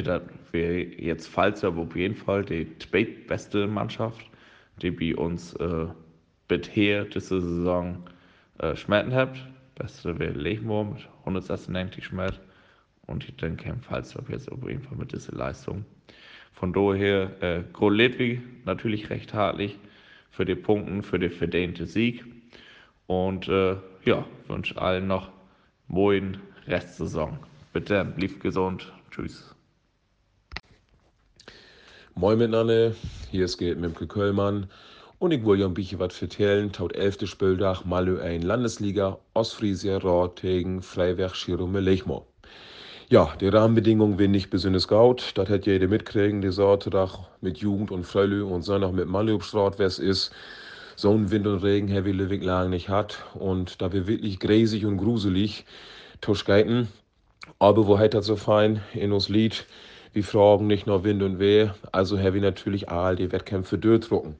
das 0.01 0.21
wär 0.51 0.83
jetzt 0.83 1.27
Falzer 1.27 1.75
auf 1.75 1.95
jeden 1.95 2.15
Fall 2.15 2.43
die 2.43 2.67
zweitbeste 2.79 3.67
Mannschaft, 3.67 4.25
die 4.81 4.91
bei 4.91 5.15
uns 5.15 5.53
äh, 5.55 5.87
bisher 6.47 7.05
diese 7.05 7.41
Saison 7.41 8.03
äh, 8.59 8.75
schmerzen 8.75 9.13
hat. 9.13 9.35
Beste 9.75 10.17
wäre 10.19 10.33
Lechmoor 10.33 10.85
mit 10.85 11.09
196 11.19 12.05
Schmerz 12.05 12.39
und 13.07 13.23
ich 13.27 13.35
denke, 13.35 13.75
Falzer 13.81 14.23
jetzt 14.29 14.51
auf 14.51 14.67
jeden 14.67 14.81
Fall 14.81 14.97
mit 14.97 15.11
dieser 15.11 15.35
Leistung. 15.35 15.85
Von 16.53 16.71
daher, 16.71 17.31
äh, 17.41 17.63
Groletwig 17.73 18.41
natürlich 18.65 19.09
recht 19.09 19.33
hartlich 19.33 19.77
für 20.29 20.45
die 20.45 20.55
Punkte, 20.55 21.03
für 21.03 21.19
den 21.19 21.31
verdiente 21.31 21.85
Sieg. 21.85 22.23
Und 23.07 23.47
äh, 23.49 23.75
ja, 24.05 24.25
wünsche 24.47 24.79
allen 24.79 25.07
noch 25.07 25.29
moin 25.87 26.37
Restsaison. 26.67 27.37
Bitte, 27.73 28.05
blieb 28.05 28.39
gesund. 28.39 28.91
Tschüss. 29.11 29.52
Moin 32.15 32.37
miteinander, 32.37 32.91
hier 33.31 33.45
ist 33.45 33.57
Gerd 33.57 33.79
Mimke 33.79 34.05
Köllmann 34.05 34.67
und 35.17 35.31
ich 35.31 35.43
will 35.43 35.59
ja 35.59 35.65
ein 35.65 35.73
bisschen 35.73 35.97
was 35.97 36.15
vertellen. 36.15 36.71
Taut 36.71 36.95
11. 36.95 37.27
Spieldach, 37.27 37.85
Malö 37.85 38.21
ein 38.21 38.43
Landesliga, 38.43 39.17
Ostfriesia, 39.33 39.97
Rot, 39.97 40.35
Tegen, 40.35 40.83
Freiwerk, 40.83 41.35
Schirume, 41.35 41.79
Lechmo. 41.79 42.27
Ja, 43.09 43.33
die 43.41 43.47
Rahmenbedingungen 43.47 44.19
werden 44.19 44.31
nicht 44.31 44.51
besonders 44.51 44.87
gut. 44.87 45.31
Das 45.33 45.49
hat 45.49 45.65
jeder 45.65 45.87
mitkriegen, 45.87 46.43
die 46.43 46.51
Sorte 46.51 46.91
mit 47.41 47.57
Jugend 47.57 47.89
und 47.89 48.05
Frölü 48.05 48.43
und 48.43 48.61
so 48.61 48.77
noch 48.77 48.91
mit 48.91 49.07
Malö 49.07 49.39
Straat, 49.41 49.79
es 49.79 49.97
ist 49.97 50.31
so 50.95 51.11
ein 51.11 51.31
Wind 51.31 51.47
und 51.47 51.63
Regen 51.63 51.87
Herr 51.87 52.05
Willewig 52.05 52.43
lang 52.43 52.69
nicht 52.69 52.89
hat. 52.89 53.25
Und 53.33 53.81
da 53.81 53.91
wir 53.91 54.05
wirklich 54.05 54.39
gräsig 54.39 54.85
und 54.85 54.97
gruselig 54.97 55.65
Tuschgeiten. 56.21 56.89
Aber 57.57 57.87
wo 57.87 57.97
hat 57.97 58.13
das 58.13 58.27
so 58.27 58.35
fein 58.35 58.81
in 58.93 59.11
uns 59.11 59.29
Lied? 59.29 59.65
Wir 60.13 60.23
fragen 60.23 60.67
nicht 60.67 60.85
nur 60.85 61.03
Wind 61.03 61.23
und 61.23 61.39
Weh, 61.39 61.69
also 61.91 62.19
wir 62.19 62.41
natürlich 62.41 62.87
all 62.87 63.15
die 63.15 63.31
Wettkämpfe 63.31 63.79
durchdrucken. 63.79 64.35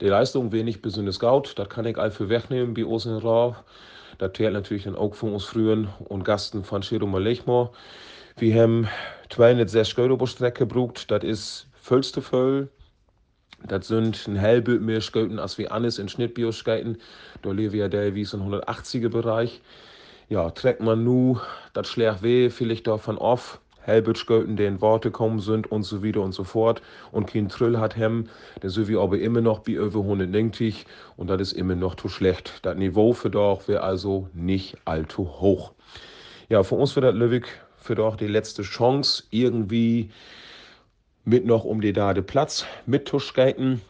Die 0.00 0.06
Leistung 0.06 0.50
wenig 0.50 0.80
besonders 0.80 1.20
gut, 1.20 1.58
das 1.58 1.68
kann 1.68 1.84
ich 1.84 1.98
all 1.98 2.10
für 2.10 2.30
wegnehmen 2.30 2.72
bei 2.72 2.86
uns 2.86 3.04
in 3.04 3.12
Rauf. 3.12 3.62
Das 4.16 4.32
zählt 4.32 4.54
natürlich 4.54 4.84
dann 4.84 4.96
auch 4.96 5.14
von 5.14 5.34
uns 5.34 5.44
frühen 5.44 5.88
und 6.08 6.24
Gasten 6.24 6.64
von 6.64 6.80
Cherume 6.80 7.18
Lechmo. 7.18 7.74
Wir 8.38 8.62
haben 8.62 8.88
206 9.28 9.98
Euro 9.98 10.24
Strecke 10.24 10.66
gebraucht, 10.66 11.10
das 11.10 11.22
ist 11.22 11.66
vollste 11.74 12.22
voll. 12.22 12.70
Das 13.66 13.88
sind 13.88 14.26
ein 14.26 14.36
Hellbild 14.36 14.80
mehr 14.80 15.02
Sköten 15.02 15.38
als 15.38 15.58
wie 15.58 15.68
alles 15.68 15.98
in 15.98 16.08
Schnittbioskaten. 16.08 16.96
Da 17.42 17.52
leben 17.52 17.74
wir 17.74 17.88
ja 17.88 18.14
wie 18.14 18.24
so 18.24 18.38
ein 18.38 18.50
180er 18.50 19.10
Bereich. 19.10 19.60
Ja, 20.30 20.48
trägt 20.52 20.80
man 20.80 21.02
nu, 21.02 21.40
das 21.72 21.88
schlägt 21.88 22.22
weh, 22.22 22.50
vielleicht 22.50 22.86
davon 22.86 23.18
auf. 23.18 23.60
Hellbildschgöten, 23.80 24.56
der 24.56 24.68
in 24.68 24.80
Worte 24.80 25.10
kommen 25.10 25.40
sind 25.40 25.72
und 25.72 25.82
so 25.82 26.04
weiter 26.04 26.20
und 26.20 26.30
so 26.30 26.44
fort. 26.44 26.82
Und 27.10 27.26
kein 27.26 27.48
Trill 27.48 27.80
hat 27.80 27.96
hem, 27.96 28.28
der 28.62 28.70
so 28.70 28.86
wie 28.86 28.96
aber 28.96 29.18
immer 29.18 29.40
noch 29.40 29.58
bei 29.58 29.72
über 29.72 29.98
190 29.98 30.86
und 31.16 31.30
das 31.30 31.40
ist 31.40 31.52
immer 31.54 31.74
noch 31.74 31.96
zu 31.96 32.08
schlecht. 32.08 32.60
Das 32.62 32.76
Niveau 32.76 33.12
für 33.12 33.28
doch 33.28 33.66
wäre 33.66 33.82
also 33.82 34.28
nicht 34.32 34.76
allzu 34.84 35.24
hoch. 35.40 35.72
Ja, 36.48 36.62
für 36.62 36.76
uns 36.76 36.94
wird 36.94 37.06
das 37.06 37.14
Löwig 37.16 37.48
für 37.74 37.96
doch 37.96 38.14
die 38.14 38.28
letzte 38.28 38.62
Chance, 38.62 39.24
irgendwie 39.30 40.10
mit 41.24 41.44
noch 41.44 41.64
um 41.64 41.80
die 41.80 41.92
Dade 41.92 42.22
Platz 42.22 42.64
mit 42.86 43.08
Tuschgeiten. 43.08 43.80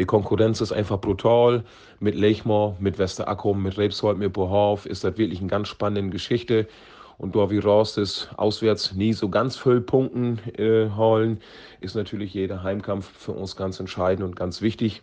Die 0.00 0.06
Konkurrenz 0.06 0.62
ist 0.62 0.72
einfach 0.72 0.98
brutal. 0.98 1.62
Mit 1.98 2.14
Lechmor, 2.14 2.74
mit 2.80 2.98
Westerakkum, 2.98 3.62
mit 3.62 3.76
Rebswald, 3.76 4.16
mit 4.16 4.32
Bohauf 4.32 4.86
ist 4.86 5.04
das 5.04 5.18
wirklich 5.18 5.40
eine 5.40 5.48
ganz 5.48 5.68
spannende 5.68 6.08
Geschichte. 6.08 6.66
Und 7.18 7.34
wie 7.34 7.58
raus 7.58 7.98
ist, 7.98 8.30
auswärts 8.38 8.94
nie 8.94 9.12
so 9.12 9.28
ganz 9.28 9.56
voll 9.56 9.82
Punkten 9.82 10.38
äh, 10.56 10.88
holen, 10.96 11.38
ist 11.82 11.96
natürlich 11.96 12.32
jeder 12.32 12.62
Heimkampf 12.62 13.10
für 13.12 13.32
uns 13.32 13.56
ganz 13.56 13.78
entscheidend 13.78 14.24
und 14.24 14.36
ganz 14.36 14.62
wichtig. 14.62 15.02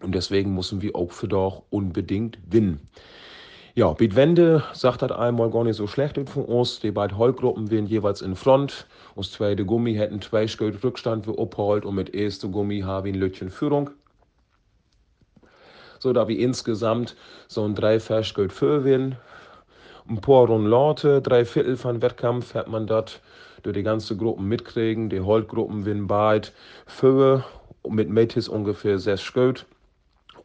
Und 0.00 0.14
deswegen 0.14 0.54
müssen 0.54 0.80
wir 0.80 0.96
auch 0.96 1.12
für 1.12 1.28
doch 1.28 1.64
unbedingt 1.68 2.38
gewinnen. 2.46 2.88
Ja, 3.74 3.94
Wende 4.00 4.64
sagt 4.72 5.02
das 5.02 5.12
einmal 5.12 5.50
gar 5.50 5.64
nicht 5.64 5.76
so 5.76 5.86
schlecht 5.86 6.18
von 6.30 6.46
uns. 6.46 6.80
Die 6.80 6.90
beiden 6.90 7.18
Heulgruppen 7.18 7.70
werden 7.70 7.86
jeweils 7.86 8.22
in 8.22 8.34
Front. 8.34 8.86
Uns 9.14 9.32
zweite 9.32 9.66
Gummi 9.66 9.92
hätten 9.92 10.22
zwei 10.22 10.48
Schritt 10.48 10.82
Rückstand 10.82 11.26
für 11.26 11.38
abholt 11.38 11.84
und 11.84 11.96
mit 11.96 12.14
erste 12.14 12.48
Gummi 12.48 12.80
haben 12.80 13.04
wir 13.04 13.12
ein 13.12 13.20
Lütchen 13.20 13.50
Führung. 13.50 13.90
So, 16.06 16.12
da 16.12 16.28
wir 16.28 16.38
insgesamt 16.38 17.16
so 17.48 17.64
ein 17.64 17.74
drei 17.74 17.98
Verschgeld 17.98 18.62
werden. 18.62 19.16
Ein 20.08 20.20
paar 20.20 20.46
Runden 20.46 20.68
Leute, 20.68 21.20
drei 21.20 21.44
Viertel 21.44 21.76
von 21.76 22.00
Wettkampf 22.00 22.54
hat 22.54 22.68
man 22.68 22.86
dort 22.86 23.20
durch 23.64 23.74
die 23.74 23.82
ganze 23.82 24.16
Gruppe 24.16 24.40
mitkriegen. 24.40 25.10
Die 25.10 25.18
Holtgruppen 25.18 25.84
werden 25.84 26.06
beide 26.06 26.46
für 26.86 27.44
mit 27.88 28.08
Metis 28.08 28.48
ungefähr 28.48 29.00
sechs 29.00 29.22
Schritt. 29.22 29.66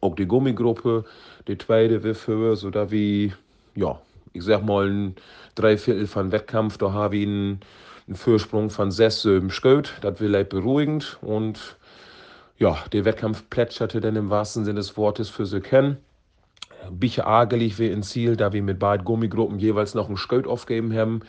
Auch 0.00 0.16
die 0.16 0.26
Gummigruppe 0.26 1.04
die 1.46 1.56
tweede 1.56 2.02
wir 2.02 2.16
für, 2.16 2.56
so 2.56 2.70
da 2.70 2.90
wie, 2.90 3.32
ja, 3.76 4.00
ich 4.32 4.42
sag 4.42 4.64
mal, 4.64 4.88
ein 4.88 5.14
Dreiviertel 5.54 6.08
von 6.08 6.32
Wettkampf, 6.32 6.76
da 6.76 6.92
habe 6.92 7.18
ich 7.18 7.26
einen, 7.28 7.60
Vorsprung 8.14 8.68
von 8.68 8.90
sechs, 8.90 9.22
sieben 9.22 9.50
Schritt. 9.50 9.92
Das 10.00 10.18
will 10.18 10.44
beruhigend 10.44 11.18
und 11.22 11.76
ja, 12.62 12.78
der 12.92 13.04
Wettkampf 13.04 13.50
plätscherte 13.50 14.00
dann 14.00 14.14
im 14.14 14.30
wahrsten 14.30 14.64
Sinne 14.64 14.78
des 14.78 14.96
Wortes 14.96 15.28
für 15.28 15.46
sie 15.46 15.60
kennen. 15.60 15.96
Bisschen 16.92 17.24
ärgerlich 17.24 17.80
wie 17.80 17.88
in 17.88 18.04
Ziel, 18.04 18.36
da 18.36 18.52
wir 18.52 18.62
mit 18.62 18.78
beiden 18.78 19.04
Gummigruppen 19.04 19.58
jeweils 19.58 19.94
noch 19.94 20.06
einen 20.06 20.16
Schritt 20.16 20.46
aufgeben 20.46 20.94
haben. 20.96 21.22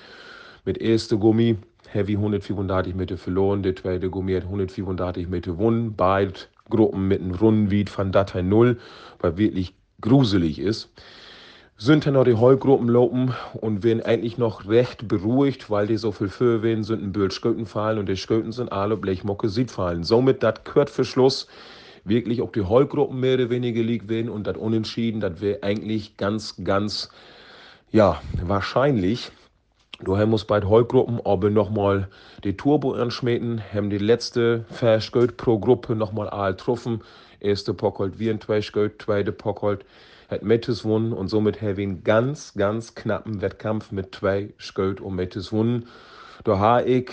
Mit 0.64 0.78
erste 0.78 1.18
Gummi 1.18 1.58
Heavy 1.90 2.14
135 2.14 2.94
Meter 2.94 3.18
verloren, 3.18 3.64
der 3.64 3.76
zweite 3.76 4.12
Gummi 4.12 4.34
hat 4.36 4.44
135 4.44 5.28
Meter 5.28 5.54
gewonnen. 5.54 5.96
Beide 5.96 6.34
Gruppen 6.70 7.08
mit 7.08 7.20
einem 7.20 7.34
Rundenwied 7.34 7.90
von 7.90 8.12
Datei 8.12 8.44
0, 8.44 8.78
weil 9.20 9.38
wirklich 9.38 9.74
gruselig 10.02 10.60
ist, 10.60 10.92
sind 11.78 12.06
dann 12.06 12.14
noch 12.14 12.24
die 12.24 12.36
Heulgruppen 12.36 12.88
lopen 12.88 13.34
und 13.54 13.84
werden 13.84 14.04
eigentlich 14.04 14.38
noch 14.38 14.68
recht 14.68 15.08
beruhigt, 15.08 15.70
weil 15.70 15.88
die 15.88 15.98
so 15.98 16.12
viel 16.12 16.30
für 16.30 16.62
werden, 16.62 16.84
sind 16.84 17.04
ein 17.04 17.12
Bild 17.12 17.34
Sköten 17.34 17.66
fallen 17.66 17.98
und 17.98 18.08
die 18.08 18.16
Sköten 18.16 18.52
sind 18.52 18.72
alle 18.72 18.96
Blechmocke 18.96 19.50
Sieb 19.50 19.72
fallen. 19.72 20.04
Somit 20.04 20.44
das 20.44 20.64
gehört 20.64 20.90
für 20.90 21.04
Schluss 21.04 21.48
wirklich 22.06 22.42
ob 22.42 22.54
die 22.54 22.62
Heulgruppen 22.62 23.20
mehr 23.20 23.36
oder 23.36 23.50
weniger 23.50 23.82
liegt 23.82 24.10
werden 24.10 24.30
und 24.30 24.46
das 24.46 24.58
Unentschieden, 24.58 25.22
das 25.22 25.42
wäre 25.42 25.64
eigentlich 25.64 26.18
ganz, 26.18 26.56
ganz, 26.64 27.10
ja, 27.92 28.22
wahrscheinlich. 28.42 29.32
Daher 30.02 30.26
muss 30.26 30.44
bei 30.44 30.60
den 30.60 30.70
Heulgruppen 30.70 31.22
aber 31.26 31.50
nochmal 31.50 32.10
die 32.44 32.58
Turbo 32.58 32.94
anschmieden, 32.94 33.62
haben 33.74 33.90
die 33.90 34.00
letzte 34.00 34.66
Verschgöt 34.70 35.38
pro 35.38 35.60
Gruppe 35.60 35.96
nochmal 35.96 36.30
all 36.30 36.52
getroffen 36.52 37.02
erste 37.44 37.74
Pockhold 37.74 38.20
wie 38.20 38.30
ein 38.30 38.40
Tweischgeld, 38.40 39.02
zweite 39.02 39.32
Pockhold 39.32 39.86
hat 40.34 40.44
Mettes 40.44 40.84
gewonnen 40.84 41.14
und 41.14 41.28
somit 41.28 41.62
haben 41.62 41.78
wir 41.78 41.84
einen 41.84 42.04
ganz, 42.04 42.54
ganz 42.56 42.96
knappen 42.96 43.42
Wettkampf 43.42 43.92
mit 43.92 44.16
zwei 44.16 44.54
Schgeld 44.58 45.00
und 45.00 45.16
Mettes 45.16 45.52
gewonnen. 45.52 45.88
Da 46.44 46.60
habe 46.60 46.84
ich, 46.90 47.12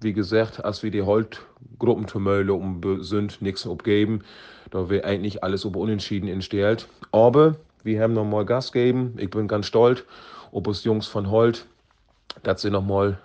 wie 0.00 0.12
gesagt, 0.12 0.64
als 0.64 0.82
wir 0.82 0.90
die 0.90 1.02
Holt-Gruppentumöle 1.02 2.52
um 2.52 2.80
sind, 3.02 3.42
nichts 3.42 3.66
abgeben. 3.66 4.22
Da 4.70 4.88
wir 4.88 5.04
eigentlich 5.04 5.42
alles 5.42 5.64
über 5.64 5.80
Unentschieden 5.80 6.28
entstellt. 6.28 6.86
Aber 7.10 7.56
wir 7.82 8.00
haben 8.00 8.12
nochmal 8.12 8.44
Gas 8.44 8.70
gegeben. 8.70 9.14
Ich 9.18 9.30
bin 9.30 9.48
ganz 9.48 9.66
stolz, 9.66 10.04
ob 10.52 10.68
es 10.68 10.84
Jungs 10.84 11.06
von 11.08 11.30
Holt, 11.30 11.66
dass 12.42 12.62
sie 12.62 12.70
nochmal 12.70 13.18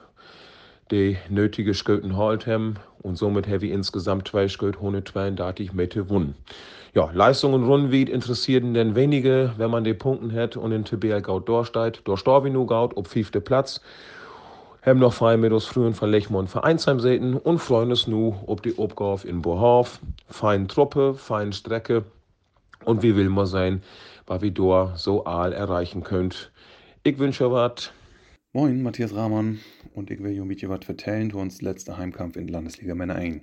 die 0.92 1.18
nötige 1.30 1.74
Schöten 1.74 2.18
halt 2.18 2.48
haben 2.48 2.76
und 3.06 3.18
somit 3.18 3.48
habe 3.48 3.68
ich 3.68 3.72
insgesamt 3.72 4.28
zwei 4.28 4.48
Schöten 4.48 4.78
132 4.78 5.74
Meter 5.74 6.02
gewonnen. 6.02 6.36
Ja, 6.96 7.12
Leistungen 7.14 7.64
Rundwied 7.64 8.10
interessieren 8.10 8.74
denn 8.74 8.96
wenige, 8.96 9.54
wenn 9.58 9.70
man 9.70 9.84
die 9.84 9.94
Punkten 9.94 10.34
hat 10.34 10.58
und 10.58 10.72
in 10.72 10.86
TBL 10.86 11.22
Gaut 11.22 11.48
durchsteigt. 11.48 12.02
Durchstor 12.08 12.44
wie 12.44 12.50
nur 12.50 12.66
Gaut, 12.66 12.98
ob 12.98 13.08
fünfte 13.08 13.42
Platz. 13.42 13.80
Haben 14.84 15.00
noch 15.00 15.14
frei 15.14 15.38
mit 15.38 15.52
uns 15.52 15.66
frühen 15.66 15.94
von 15.94 16.10
Lechmond 16.10 16.50
Vereinsheim 16.50 17.00
säten 17.00 17.36
und 17.36 17.60
freuen 17.60 17.92
uns 17.92 18.08
nu 18.08 18.36
ob 18.48 18.64
die 18.64 18.78
Obgauf 18.78 19.24
in 19.24 19.42
Bohauf. 19.42 20.00
Fein 20.28 20.68
Truppe, 20.68 21.14
fein 21.14 21.54
Strecke 21.54 22.06
und 22.86 23.04
wie 23.04 23.16
will 23.16 23.30
man 23.30 23.46
sein, 23.46 23.84
was 24.26 24.42
wir 24.42 24.94
so 24.96 25.26
all 25.26 25.54
erreichen 25.54 26.04
könnt 26.04 26.52
Ich 27.04 27.20
wünsche 27.20 27.52
was. 27.52 27.92
Moin, 28.56 28.82
Matthias 28.82 29.14
Rahmann 29.14 29.60
und 29.96 30.10
ich 30.10 30.24
will 30.24 30.32
euch 30.32 30.40
ein 30.40 30.48
bisschen 30.48 30.70
was 30.70 30.86
vertellen 30.86 31.30
zu 31.30 31.40
uns 31.40 31.62
letzter 31.62 31.98
Heimkampf 31.98 32.38
in 32.38 32.48
Landesliga 32.48 32.96
Männer 32.96 33.16
1. 33.16 33.42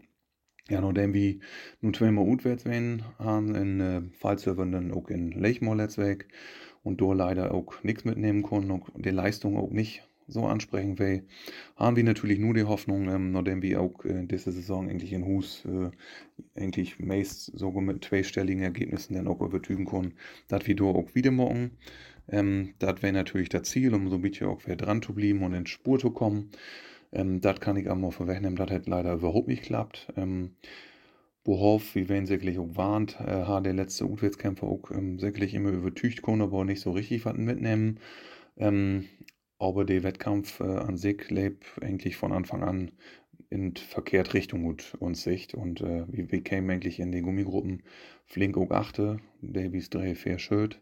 Ja, 0.71 0.81
nachdem 0.81 1.13
wir 1.13 1.39
nun 1.83 1.93
zweimal 1.93 2.27
utwärts 2.27 2.65
waren, 2.65 3.05
haben 3.19 3.55
in 3.55 3.81
äh, 3.83 4.01
Fallservern 4.19 4.91
auch 4.91 5.11
in 5.11 5.33
Lechmoor 5.33 5.77
letztweg 5.77 6.29
und 6.83 7.03
da 7.03 7.13
leider 7.13 7.53
auch 7.53 7.75
nichts 7.83 8.07
mitnehmen 8.07 8.41
konnten 8.41 8.71
und 8.71 9.05
die 9.05 9.11
Leistung 9.11 9.59
auch 9.59 9.69
nicht 9.69 10.03
so 10.29 10.47
ansprechen 10.47 10.99
will, 10.99 11.27
haben 11.77 11.97
wir 11.97 12.05
natürlich 12.05 12.39
nur 12.39 12.55
die 12.55 12.65
Hoffnung, 12.65 13.11
ähm, 13.11 13.33
nachdem 13.33 13.61
wir 13.61 13.83
auch 13.83 14.03
äh, 14.07 14.25
diese 14.25 14.51
Saison 14.51 14.89
eigentlich 14.89 15.13
in 15.13 15.27
Hus 15.27 15.67
äh, 15.67 15.91
eigentlich 16.59 16.99
meist 16.99 17.53
sogar 17.59 17.83
mit 17.83 18.03
zweistelligen 18.03 18.63
Ergebnissen 18.63 19.15
dann 19.15 19.29
auch 19.29 19.43
übertügen 19.43 19.85
können, 19.85 20.15
dass 20.49 20.67
wir 20.67 20.75
da 20.75 20.85
auch 20.85 21.15
wieder 21.15 21.33
morgen 21.33 21.73
ähm, 22.29 22.75
das 22.79 23.03
wäre 23.03 23.13
natürlich 23.13 23.49
das 23.49 23.63
Ziel, 23.65 23.95
um 23.95 24.09
so 24.09 24.17
ein 24.17 24.23
bisschen 24.23 24.49
auch 24.49 24.65
wieder 24.65 24.77
dran 24.77 25.03
zu 25.03 25.15
bleiben 25.15 25.43
und 25.43 25.55
in 25.55 25.67
Spur 25.67 25.99
zu 25.99 26.11
kommen. 26.11 26.51
Ähm, 27.13 27.41
das 27.41 27.61
kann 27.61 27.77
ich 27.77 27.91
aber 27.91 28.13
vorwegnehmen, 28.13 28.57
das 28.57 28.71
hat 28.71 28.87
leider 28.87 29.15
überhaupt 29.15 29.49
nicht 29.49 29.63
geklappt. 29.63 30.09
Ähm, 30.17 30.57
Bohoff, 31.45 31.95
wie 31.97 32.09
wenn 32.09 32.27
sicherlich 32.27 32.59
auch 32.59 32.77
warnt, 32.77 33.19
äh, 33.21 33.45
hat 33.45 33.67
der 33.67 33.75
letzte 33.75 34.09
Utwärtskämpfer 34.09 34.67
auch 34.67 34.91
ähm, 34.93 35.19
sicherlich 35.19 35.55
immer 35.55 35.71
übertücht 35.71 36.23
können, 36.23 36.43
aber 36.43 36.65
nicht 36.65 36.81
so 36.81 36.93
richtig 36.93 37.25
was 37.25 37.37
mitnehmen. 37.37 37.99
Ähm, 38.57 39.09
aber 39.59 39.85
der 39.85 40.03
Wettkampf 40.03 40.61
äh, 40.61 40.65
an 40.65 40.97
sich 40.97 41.31
lebt 41.31 41.65
eigentlich 41.83 42.17
von 42.17 42.33
Anfang 42.33 42.63
an 42.63 42.93
in 43.51 43.77
verkehrt 43.77 44.35
Richtung 44.35 44.63
gut 44.63 44.97
uns 44.99 45.23
Sicht 45.23 45.55
und 45.55 45.81
äh, 45.83 46.05
wir, 46.09 46.33
wir 46.33 46.43
kämen 46.43 46.71
eigentlich 46.71 47.01
in 47.01 47.13
den 47.13 47.25
Gummigruppen 47.25 47.83
flink 48.25 48.57
auch 48.57 48.71
achte, 48.71 49.19
Davies 49.43 49.91
drei 49.91 50.15
fair 50.15 50.39
Shirt. 50.39 50.81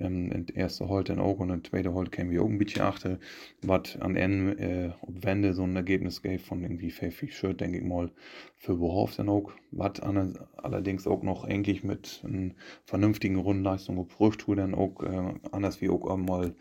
Ähm, 0.00 0.32
in 0.32 0.46
erste 0.48 0.88
Holt 0.88 1.08
dann 1.08 1.20
auch 1.20 1.38
und 1.38 1.50
in 1.50 1.62
der 1.62 1.70
zweite 1.70 1.92
Holt 1.92 2.10
kämen 2.12 2.30
wir 2.30 2.42
auch 2.42 2.48
ein 2.48 2.58
bisschen 2.58 2.82
achte, 2.82 3.18
was 3.62 3.96
an 4.00 4.16
Ende, 4.16 4.58
äh, 4.58 4.90
ob 5.02 5.24
Wende 5.24 5.50
ein 5.50 5.76
Ergebnis 5.76 6.22
gab 6.22 6.40
von 6.40 6.62
irgendwie 6.62 6.90
fair 6.90 7.10
Shirt, 7.10 7.60
denke 7.60 7.78
ich 7.78 7.84
mal, 7.84 8.10
für 8.56 8.76
Bohoff 8.76 9.16
dann 9.16 9.28
auch, 9.28 9.52
was 9.70 10.00
allerdings 10.00 11.06
auch 11.06 11.22
noch 11.22 11.44
eigentlich 11.44 11.84
mit 11.84 12.22
einer 12.24 12.50
vernünftigen 12.84 13.36
Rundenleistung 13.36 13.96
geprüft 13.96 14.48
wurde, 14.48 14.62
dann 14.62 14.74
auch 14.74 15.02
äh, 15.02 15.34
anders 15.52 15.80
wie 15.80 15.88
auch 15.88 16.16
mal 16.16 16.54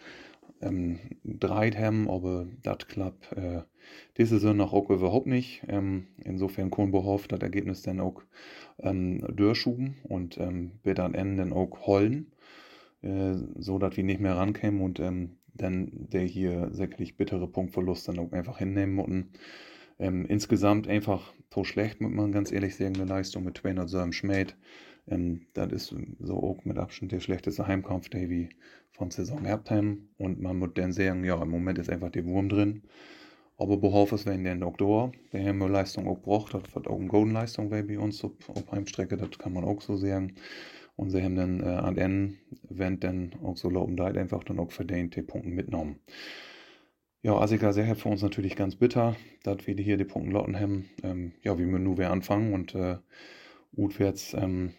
ähm, 0.61 0.99
dreit 1.23 1.77
haben, 1.77 2.09
aber 2.09 2.47
das 2.63 2.79
klappt 2.87 3.31
äh, 3.33 3.61
diese 4.17 4.39
Saison 4.39 4.61
auch 4.61 4.89
überhaupt 4.89 5.27
nicht. 5.27 5.63
Ähm, 5.67 6.07
insofern 6.23 6.69
Kohlenbehoff 6.69 7.27
das 7.27 7.39
Ergebnis 7.39 7.81
dann 7.81 7.99
auch 7.99 8.21
ähm, 8.79 9.19
durchschuben 9.35 9.95
und 10.03 10.37
ähm, 10.37 10.71
wird 10.83 10.99
am 10.99 11.13
Ende 11.13 11.43
dann 11.43 11.53
auch 11.53 11.87
holen, 11.87 12.31
äh, 13.01 13.35
so 13.57 13.79
dass 13.79 13.97
wir 13.97 14.03
nicht 14.03 14.19
mehr 14.19 14.35
rankämen 14.35 14.81
und 14.81 14.99
ähm, 14.99 15.37
dann 15.53 15.89
der 15.91 16.21
hier 16.21 16.69
sicherlich 16.71 17.17
bittere 17.17 17.47
Punktverlust 17.47 18.07
dann 18.07 18.19
auch 18.19 18.31
einfach 18.31 18.57
hinnehmen 18.59 18.95
mussten. 18.95 19.31
Ähm, 19.99 20.25
insgesamt 20.25 20.87
einfach 20.87 21.33
so 21.53 21.63
schlecht, 21.63 21.99
muss 22.01 22.11
man 22.11 22.31
ganz 22.31 22.51
ehrlich 22.51 22.75
sagen, 22.75 22.95
eine 22.95 23.05
Leistung 23.05 23.43
mit 23.43 23.57
207 23.57 24.13
Schmäht. 24.13 24.55
Ähm, 25.07 25.47
das 25.53 25.71
ist 25.71 25.95
so 26.19 26.35
auch 26.37 26.63
mit 26.65 26.77
Abstand 26.77 27.11
der 27.11 27.19
schlechteste 27.19 27.67
Heimkampf, 27.67 28.09
der 28.09 28.29
wir 28.29 28.49
von 28.91 29.11
Saison 29.11 29.43
gehabt. 29.43 29.71
Und 29.71 30.41
man 30.41 30.57
muss 30.57 30.69
dann 30.75 30.93
sagen, 30.93 31.23
ja, 31.23 31.41
im 31.41 31.49
Moment 31.49 31.77
ist 31.79 31.89
einfach 31.89 32.11
der 32.11 32.25
Wurm 32.25 32.49
drin. 32.49 32.83
Aber 33.57 33.75
behaupte 33.75 34.15
es, 34.15 34.25
wenn 34.25 34.45
der 34.45 34.55
Doktor, 34.55 35.11
der 35.33 35.45
haben 35.45 35.57
wir 35.57 35.67
Leistung 35.67 36.07
auch 36.07 36.19
braucht, 36.19 36.53
das 36.53 36.73
wird 36.73 36.87
auch 36.87 36.97
eine 36.97 37.09
Golden-Leistung 37.09 37.69
bei 37.69 37.99
uns 37.99 38.23
auf 38.23 38.71
Heimstrecke, 38.71 39.17
das 39.17 39.37
kann 39.37 39.51
man 39.51 39.65
auch 39.65 39.81
so 39.81 39.97
sagen. 39.97 40.35
Und 40.99 41.11
sie 41.11 41.23
haben 41.23 41.37
dann 41.37 41.61
äh, 41.61 41.65
an 41.65 41.97
Ende, 41.97 42.35
wenn 42.67 42.99
dann 42.99 43.31
auch 43.41 43.55
so 43.55 43.69
loben 43.69 43.95
da 43.95 44.07
einfach 44.07 44.43
dann 44.43 44.59
auch 44.59 44.73
verdient 44.73 45.15
die 45.15 45.21
Punkte 45.21 45.49
mitgenommen. 45.49 46.01
Ja, 47.21 47.35
Asika 47.37 47.71
sehr 47.71 47.95
für 47.95 48.09
uns 48.09 48.21
natürlich 48.21 48.57
ganz 48.57 48.75
bitter, 48.75 49.15
dass 49.43 49.65
wir 49.65 49.75
hier 49.75 49.95
die 49.95 50.03
Punkte 50.03 50.33
lotten 50.33 50.59
haben. 50.59 50.89
Ähm, 51.01 51.31
ja, 51.41 51.57
wie 51.57 51.65
wir 51.65 51.79
nur 51.79 51.97
wieder 51.97 52.11
anfangen 52.11 52.53
und 52.53 52.75
äh, 52.75 52.97
utwärts 53.77 54.33
ähm, 54.33 54.73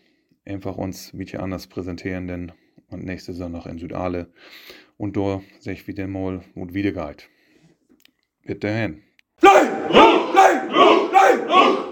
einfach 0.45 0.77
uns 0.77 1.15
ein 1.15 1.19
bisschen 1.19 1.41
anders 1.41 1.69
präsentieren, 1.69 2.27
denn 2.27 2.53
und 2.89 3.03
nächste 3.03 3.33
noch 3.49 3.65
in 3.65 3.79
Südale. 3.79 4.31
Und 4.99 5.17
da 5.17 5.41
sehe 5.59 5.73
ich 5.73 5.89
wieder 5.89 6.07
mal, 6.07 6.43
wo 6.55 6.69
wieder 6.75 6.93
geht. 6.93 7.31
Bitte 8.45 8.69
hin. 8.69 9.03